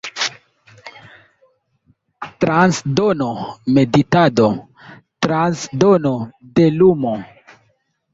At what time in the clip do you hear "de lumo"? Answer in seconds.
6.61-7.13